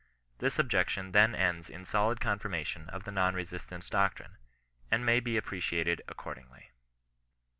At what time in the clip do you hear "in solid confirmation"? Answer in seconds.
1.69-2.89